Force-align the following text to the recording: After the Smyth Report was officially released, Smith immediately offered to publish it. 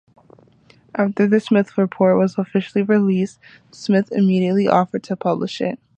After 0.95 1.27
the 1.27 1.39
Smyth 1.39 1.77
Report 1.77 2.17
was 2.17 2.39
officially 2.39 2.81
released, 2.81 3.39
Smith 3.69 4.11
immediately 4.11 4.67
offered 4.67 5.03
to 5.03 5.15
publish 5.15 5.61
it. 5.61 5.77